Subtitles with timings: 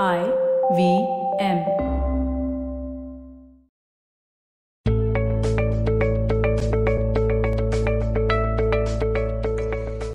[0.00, 0.24] I
[0.74, 1.06] V
[1.38, 1.58] M.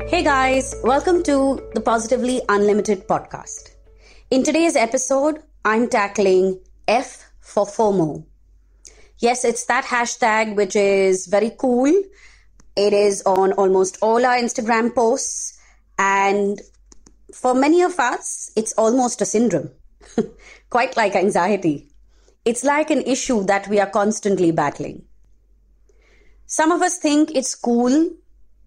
[0.07, 3.75] Hey guys, welcome to the Positively Unlimited podcast.
[4.31, 8.25] In today's episode, I'm tackling F for FOMO.
[9.20, 11.94] Yes, it's that hashtag which is very cool.
[12.75, 15.59] It is on almost all our Instagram posts,
[16.00, 16.59] and
[17.34, 19.71] for many of us, it's almost a syndrome,
[20.70, 21.90] quite like anxiety.
[22.45, 25.04] It's like an issue that we are constantly battling.
[26.45, 28.12] Some of us think it's cool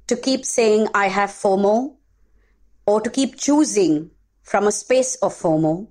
[0.06, 1.94] to keep saying, I have FOMO,
[2.84, 4.10] or to keep choosing
[4.42, 5.88] from a space of FOMO.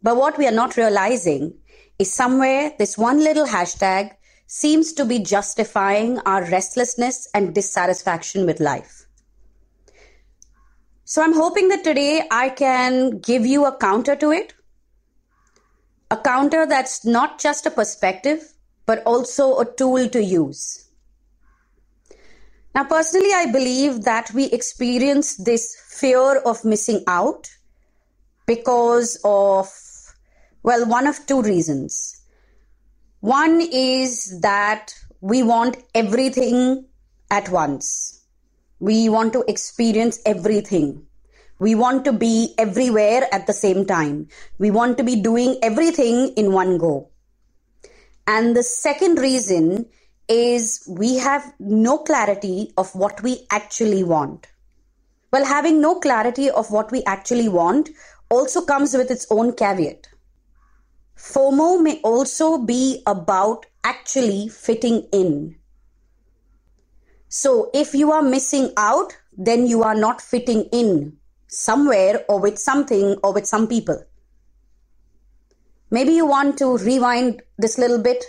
[0.00, 1.54] But what we are not realizing
[1.98, 4.12] is somewhere this one little hashtag
[4.46, 9.07] seems to be justifying our restlessness and dissatisfaction with life.
[11.10, 14.52] So I'm hoping that today I can give you a counter to it.
[16.10, 18.52] A counter that's not just a perspective,
[18.84, 20.86] but also a tool to use.
[22.74, 27.48] Now, personally, I believe that we experience this fear of missing out
[28.44, 29.72] because of,
[30.62, 32.20] well, one of two reasons.
[33.20, 36.84] One is that we want everything
[37.30, 38.17] at once
[38.80, 41.06] we want to experience everything.
[41.58, 44.28] We want to be everywhere at the same time.
[44.58, 47.10] We want to be doing everything in one go.
[48.26, 49.86] And the second reason
[50.28, 54.46] is we have no clarity of what we actually want.
[55.32, 57.90] Well, having no clarity of what we actually want
[58.30, 60.06] also comes with its own caveat.
[61.16, 65.57] FOMO may also be about actually fitting in.
[67.28, 71.16] So if you are missing out, then you are not fitting in
[71.46, 74.02] somewhere or with something or with some people.
[75.90, 78.24] Maybe you want to rewind this little bit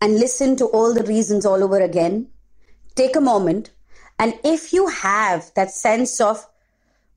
[0.00, 2.28] and listen to all the reasons all over again.
[2.94, 3.70] Take a moment.
[4.18, 6.46] And if you have that sense of,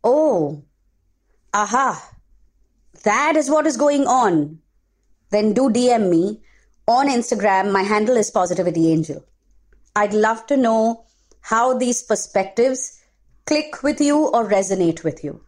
[0.04, 0.64] oh,
[1.54, 2.12] aha,
[3.04, 4.60] that is what is going on,
[5.32, 6.42] then do DM me
[6.88, 7.72] on Instagram.
[7.72, 9.26] My handle is Positivity Angel.
[9.96, 11.06] I'd love to know
[11.44, 13.02] how these perspectives
[13.46, 15.42] click with you or resonate with you.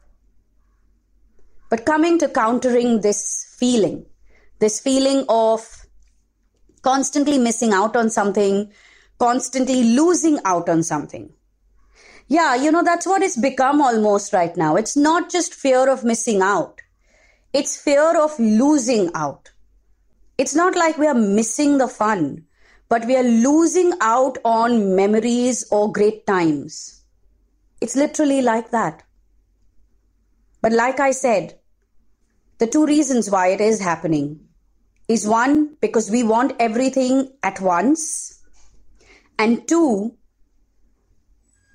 [1.69, 4.05] But coming to countering this feeling,
[4.59, 5.85] this feeling of
[6.81, 8.71] constantly missing out on something,
[9.19, 11.31] constantly losing out on something.
[12.27, 14.75] Yeah, you know, that's what it's become almost right now.
[14.75, 16.81] It's not just fear of missing out,
[17.53, 19.51] it's fear of losing out.
[20.37, 22.43] It's not like we are missing the fun
[22.95, 27.03] but we are losing out on memories or great times.
[27.81, 29.03] It's literally like that.
[30.61, 31.59] But like I said,
[32.57, 34.47] the two reasons why it is happening
[35.09, 38.41] is one, because we want everything at once,
[39.37, 40.15] and two,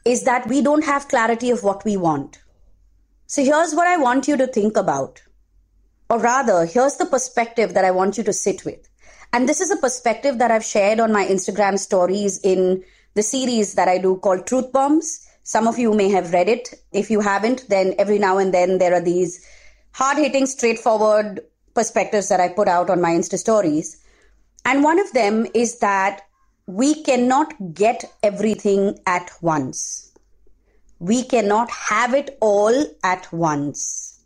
[0.06, 2.40] is that we don't have clarity of what we want.
[3.26, 5.20] So here's what I want you to think about.
[6.08, 8.89] Or rather, here's the perspective that I want you to sit with.
[9.32, 12.82] And this is a perspective that I've shared on my Instagram stories in
[13.14, 15.26] the series that I do called Truth Bombs.
[15.44, 16.74] Some of you may have read it.
[16.92, 19.44] If you haven't, then every now and then there are these
[19.92, 21.40] hard hitting, straightforward
[21.74, 24.02] perspectives that I put out on my Insta stories.
[24.64, 26.22] And one of them is that
[26.66, 30.12] we cannot get everything at once.
[30.98, 34.22] We cannot have it all at once.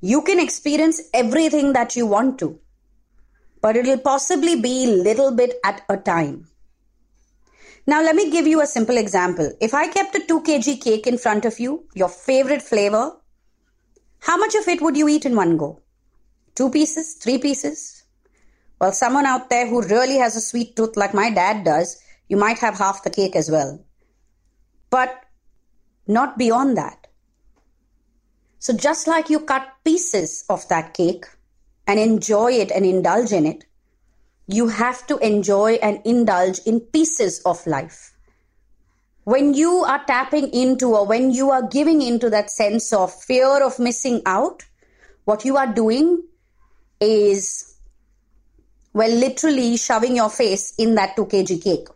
[0.00, 2.58] You can experience everything that you want to
[3.62, 6.48] but it'll possibly be little bit at a time.
[7.86, 9.50] Now, let me give you a simple example.
[9.60, 13.16] If I kept a 2 kg cake in front of you, your favorite flavor,
[14.20, 15.80] how much of it would you eat in one go?
[16.54, 17.14] Two pieces?
[17.14, 18.04] Three pieces?
[18.80, 22.36] Well, someone out there who really has a sweet tooth like my dad does, you
[22.36, 23.84] might have half the cake as well.
[24.90, 25.24] But
[26.06, 27.06] not beyond that.
[28.58, 31.26] So, just like you cut pieces of that cake,
[31.92, 33.66] and enjoy it and indulge in it,
[34.46, 38.14] you have to enjoy and indulge in pieces of life.
[39.24, 43.62] When you are tapping into or when you are giving into that sense of fear
[43.62, 44.64] of missing out,
[45.26, 46.22] what you are doing
[46.98, 47.76] is,
[48.94, 51.88] well, literally shoving your face in that 2 kg cake.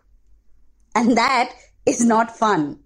[0.94, 1.54] And that
[1.87, 2.81] is not fun.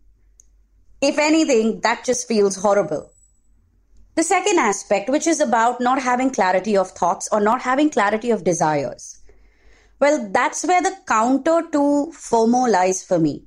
[1.01, 3.11] If anything, that just feels horrible.
[4.21, 8.31] The second aspect, which is about not having clarity of thoughts or not having clarity
[8.31, 9.19] of desires.
[9.99, 13.45] Well, that's where the counter to FOMO lies for me.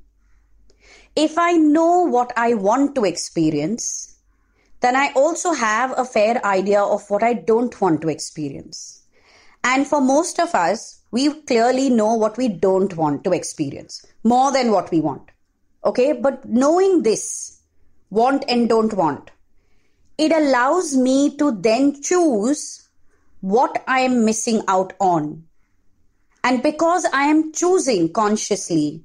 [1.15, 4.17] If I know what I want to experience,
[4.79, 9.03] then I also have a fair idea of what I don't want to experience.
[9.63, 14.51] And for most of us, we clearly know what we don't want to experience more
[14.51, 15.29] than what we want.
[15.85, 16.13] Okay.
[16.13, 17.59] But knowing this,
[18.09, 19.29] want and don't want,
[20.17, 22.89] it allows me to then choose
[23.41, 25.45] what I am missing out on.
[26.43, 29.03] And because I am choosing consciously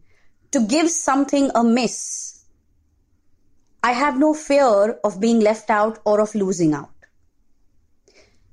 [0.50, 2.44] to give something a miss,
[3.82, 6.90] I have no fear of being left out or of losing out.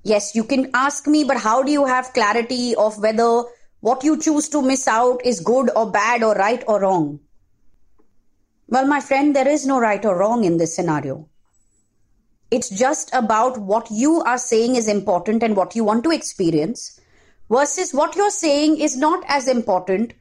[0.03, 3.43] Yes, you can ask me, but how do you have clarity of whether
[3.79, 7.19] what you choose to miss out is good or bad or right or wrong?
[8.67, 11.27] Well, my friend, there is no right or wrong in this scenario.
[12.55, 17.01] It's just about what you are saying is important and what you want to experience
[17.49, 20.13] versus what you're saying is not as important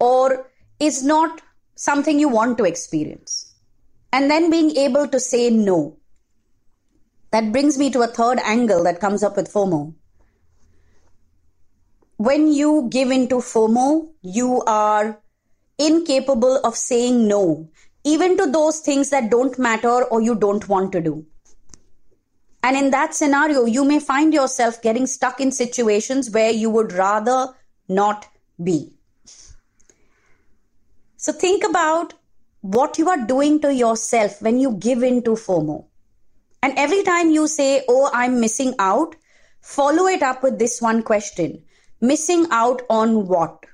[0.00, 0.50] or
[0.80, 1.42] is not
[1.76, 3.54] something you want to experience.
[4.12, 5.98] And then being able to say no.
[7.30, 9.94] That brings me to a third angle that comes up with FOMO.
[12.16, 15.20] When you give into FOMO, you are
[15.78, 17.70] incapable of saying no,
[18.02, 21.24] even to those things that don't matter or you don't want to do.
[22.66, 26.92] And in that scenario, you may find yourself getting stuck in situations where you would
[26.92, 27.54] rather
[27.88, 28.26] not
[28.60, 28.92] be.
[31.16, 32.14] So think about
[32.62, 35.84] what you are doing to yourself when you give in to FOMO.
[36.60, 39.14] And every time you say, Oh, I'm missing out,
[39.60, 41.62] follow it up with this one question
[42.00, 43.64] Missing out on what?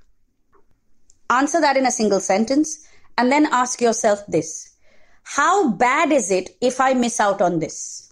[1.31, 2.87] Answer that in a single sentence
[3.17, 4.77] and then ask yourself this
[5.23, 8.12] How bad is it if I miss out on this?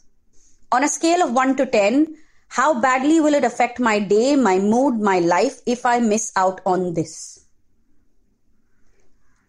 [0.72, 2.17] On a scale of 1 to 10,
[2.49, 6.61] how badly will it affect my day, my mood, my life if I miss out
[6.67, 7.46] on this?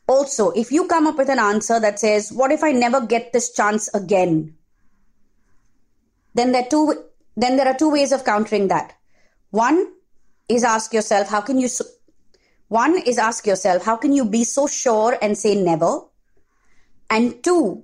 [0.08, 3.34] Also, if you come up with an answer that says, What if I never get
[3.34, 4.56] this chance again?
[6.34, 7.04] Then there, are two,
[7.38, 8.94] then there are two ways of countering that.
[9.52, 9.94] One
[10.50, 11.70] is ask yourself, How can you.
[12.68, 16.02] One is ask yourself, How can you be so sure and say never?
[17.10, 17.84] And two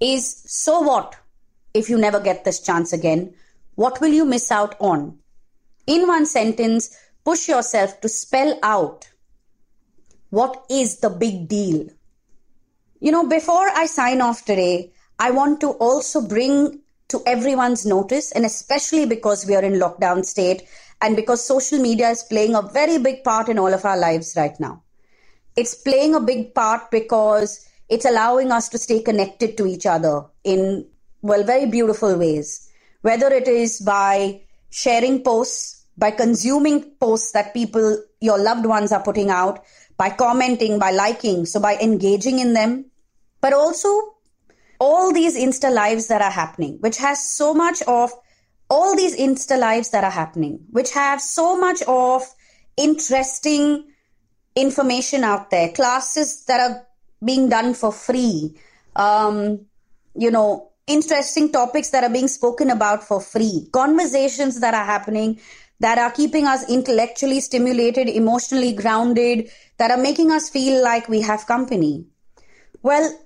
[0.00, 1.16] is, So what?
[1.74, 3.34] If you never get this chance again?
[3.74, 5.18] What will you miss out on?
[5.86, 9.08] In one sentence, push yourself to spell out
[10.30, 11.88] what is the big deal.
[13.00, 18.32] You know, before I sign off today, I want to also bring to everyone's notice,
[18.32, 20.62] and especially because we are in lockdown state
[21.02, 24.34] and because social media is playing a very big part in all of our lives
[24.36, 24.82] right now.
[25.56, 30.24] It's playing a big part because it's allowing us to stay connected to each other
[30.44, 30.86] in
[31.24, 32.70] well, very beautiful ways.
[33.00, 39.02] Whether it is by sharing posts, by consuming posts that people, your loved ones are
[39.02, 39.64] putting out,
[39.96, 42.84] by commenting, by liking, so by engaging in them,
[43.40, 43.88] but also
[44.78, 48.12] all these Insta lives that are happening, which has so much of
[48.68, 52.22] all these Insta lives that are happening, which have so much of
[52.76, 53.86] interesting
[54.54, 56.86] information out there, classes that are
[57.24, 58.58] being done for free,
[58.96, 59.64] um,
[60.14, 65.40] you know, interesting topics that are being spoken about for free, conversations that are happening
[65.80, 71.20] that are keeping us intellectually stimulated, emotionally grounded, that are making us feel like we
[71.20, 72.06] have company.
[72.82, 73.18] Well,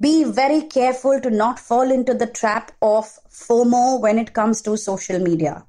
[0.00, 4.76] be very careful to not fall into the trap of FOMO when it comes to
[4.76, 5.64] social media.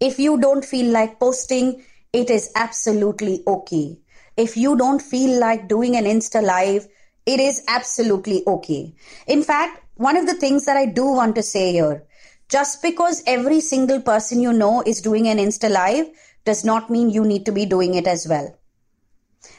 [0.00, 3.98] If you don't feel like posting, it is absolutely okay.
[4.36, 6.88] If you don't feel like doing an Insta live,
[7.28, 8.94] it is absolutely okay.
[9.26, 12.02] In fact, one of the things that I do want to say here,
[12.48, 16.08] just because every single person you know is doing an Insta Live
[16.46, 18.58] does not mean you need to be doing it as well.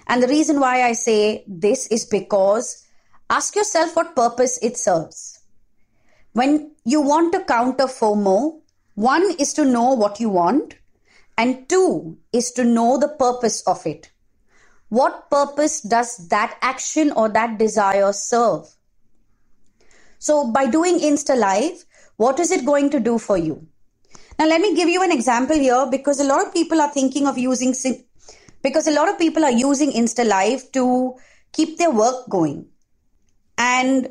[0.08, 2.88] And the reason why I say this is because
[3.30, 5.40] ask yourself what purpose it serves.
[6.34, 8.62] When you want to counter FOMO,
[8.96, 10.74] one is to know what you want,
[11.38, 14.10] and two is to know the purpose of it.
[14.90, 18.66] What purpose does that action or that desire serve?
[20.18, 21.86] So, by doing Insta Live,
[22.18, 23.68] what is it going to do for you?
[24.38, 27.28] Now, let me give you an example here because a lot of people are thinking
[27.28, 27.74] of using,
[28.64, 31.16] because a lot of people are using Insta Live to
[31.54, 32.66] keep their work going.
[33.58, 34.10] And,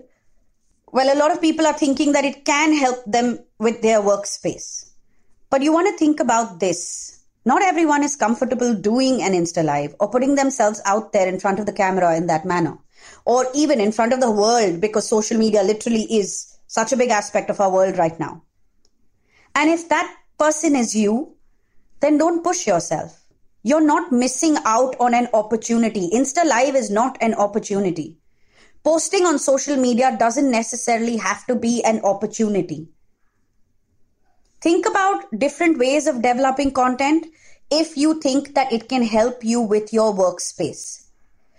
[0.93, 4.91] well, a lot of people are thinking that it can help them with their workspace.
[5.51, 7.18] But you want to think about this
[7.49, 11.59] not everyone is comfortable doing an Insta Live or putting themselves out there in front
[11.59, 12.77] of the camera in that manner,
[13.25, 17.09] or even in front of the world because social media literally is such a big
[17.09, 18.43] aspect of our world right now.
[19.55, 21.37] And if that person is you,
[22.01, 23.19] then don't push yourself.
[23.63, 26.11] You're not missing out on an opportunity.
[26.13, 28.19] Insta Live is not an opportunity.
[28.85, 32.89] Posting on social media doesn't necessarily have to be an opportunity.
[34.61, 37.27] Think about different ways of developing content
[37.71, 41.05] if you think that it can help you with your workspace.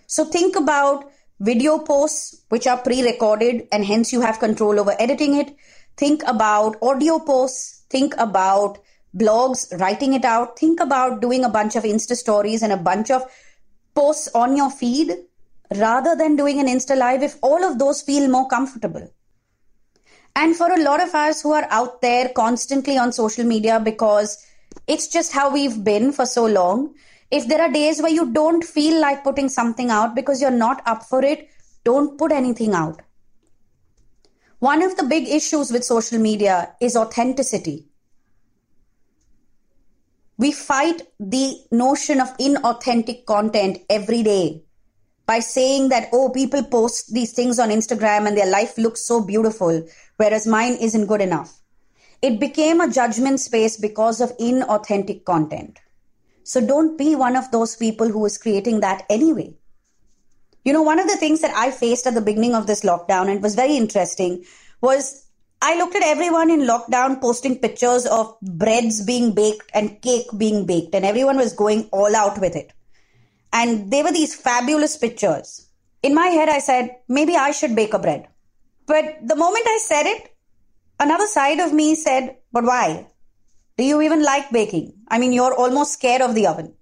[0.07, 5.35] So think about video posts which are pre-recorded and hence you have control over editing
[5.35, 5.55] it.
[5.97, 7.83] Think about audio posts.
[7.89, 8.79] Think about
[9.15, 10.59] blogs, writing it out.
[10.59, 13.23] Think about doing a bunch of Insta stories and a bunch of
[13.95, 15.15] posts on your feed
[15.75, 19.09] rather than doing an Insta live if all of those feel more comfortable.
[20.41, 24.41] And for a lot of us who are out there constantly on social media because
[24.87, 26.95] it's just how we've been for so long,
[27.29, 30.81] if there are days where you don't feel like putting something out because you're not
[30.85, 31.49] up for it,
[31.83, 33.01] don't put anything out.
[34.59, 37.89] One of the big issues with social media is authenticity.
[40.37, 44.63] We fight the notion of inauthentic content every day
[45.29, 49.23] by saying that, oh, people post these things on Instagram and their life looks so
[49.23, 51.51] beautiful, whereas mine isn't good enough.
[52.23, 55.77] It became a judgment space because of inauthentic content.
[56.43, 59.53] So don't be one of those people who is creating that anyway.
[60.65, 63.29] You know, one of the things that I faced at the beginning of this lockdown
[63.29, 64.43] and was very interesting
[64.81, 65.27] was
[65.61, 70.65] I looked at everyone in lockdown posting pictures of breads being baked and cake being
[70.65, 72.73] baked, and everyone was going all out with it.
[73.51, 75.67] And they were these fabulous pictures.
[76.03, 78.27] In my head, I said, maybe I should bake a bread.
[78.85, 80.35] But the moment I said it,
[80.99, 83.07] another side of me said, but why?
[83.77, 84.93] Do you even like baking?
[85.07, 86.73] I mean, you're almost scared of the oven.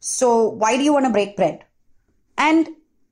[0.00, 1.64] So why do you want to break bread?
[2.36, 2.68] And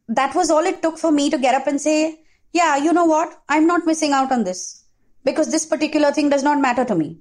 [0.09, 2.21] that was all it took for me to get up and say,
[2.53, 3.43] yeah, you know what?
[3.49, 4.85] I'm not missing out on this
[5.25, 7.19] because this particular thing does not matter to me.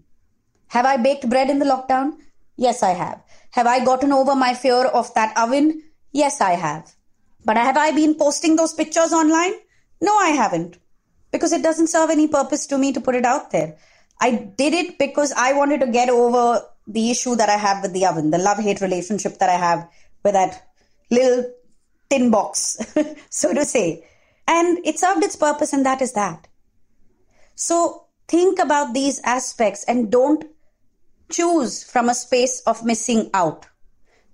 [0.67, 2.13] Have I baked bread in the lockdown?
[2.57, 3.22] Yes, I have.
[3.55, 5.81] Have I gotten over my fear of that oven?
[6.12, 6.93] Yes, I have.
[7.45, 9.53] But have I been posting those pictures online?
[10.01, 10.77] No, I haven't.
[11.31, 13.77] Because it doesn't serve any purpose to me to put it out there.
[14.19, 17.93] I did it because I wanted to get over the issue that I have with
[17.93, 19.88] the oven, the love hate relationship that I have
[20.25, 20.67] with that
[21.09, 21.50] little
[22.09, 22.77] tin box,
[23.29, 24.05] so to say.
[24.50, 26.45] And it served its purpose, and that is that.
[27.55, 30.43] So think about these aspects and don't
[31.32, 33.65] choose from a space of missing out.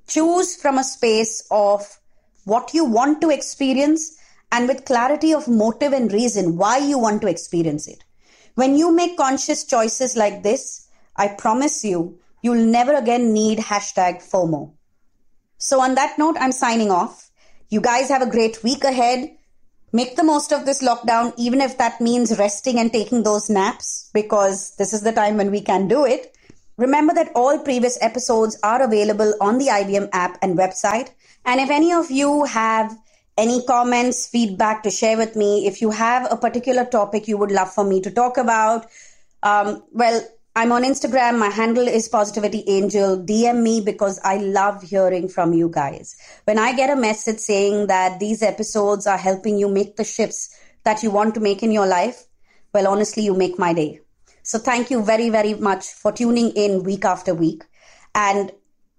[0.07, 1.99] Choose from a space of
[2.45, 4.17] what you want to experience
[4.51, 8.03] and with clarity of motive and reason why you want to experience it.
[8.55, 14.27] When you make conscious choices like this, I promise you, you'll never again need hashtag
[14.29, 14.73] FOMO.
[15.57, 17.29] So on that note, I'm signing off.
[17.69, 19.37] You guys have a great week ahead.
[19.93, 24.09] Make the most of this lockdown, even if that means resting and taking those naps,
[24.13, 26.35] because this is the time when we can do it.
[26.81, 31.11] Remember that all previous episodes are available on the IVM app and website.
[31.45, 32.97] And if any of you have
[33.37, 37.51] any comments, feedback to share with me, if you have a particular topic you would
[37.51, 38.87] love for me to talk about,
[39.43, 40.23] um, well,
[40.55, 41.37] I'm on Instagram.
[41.37, 43.15] My handle is Positivity Angel.
[43.15, 46.15] DM me because I love hearing from you guys.
[46.45, 50.57] When I get a message saying that these episodes are helping you make the shifts
[50.83, 52.25] that you want to make in your life,
[52.73, 54.01] well, honestly, you make my day.
[54.51, 57.63] So thank you very, very much for tuning in week after week.
[58.13, 58.51] And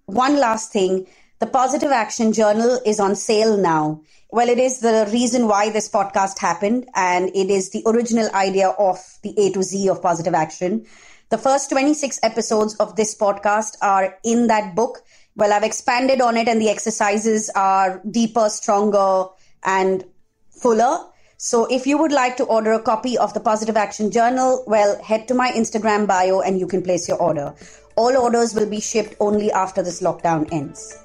[0.07, 1.05] one last thing
[1.37, 4.01] the Positive Action Journal is on sale now.
[4.31, 8.69] Well, it is the reason why this podcast happened, and it is the original idea
[8.69, 10.87] of the A to Z of Positive Action.
[11.29, 15.03] The first 26 episodes of this podcast are in that book.
[15.35, 19.25] Well, I've expanded on it, and the exercises are deeper, stronger,
[19.63, 20.03] and
[20.49, 21.12] fuller.
[21.45, 24.95] So if you would like to order a copy of the Positive Action Journal, well,
[25.03, 27.53] head to my Instagram bio and you can place your order.
[27.97, 30.97] All orders will be shipped only after this lockdown ends.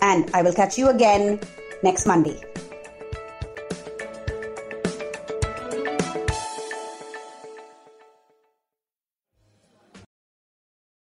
[0.00, 1.38] And I will catch you again
[1.82, 2.40] next Monday.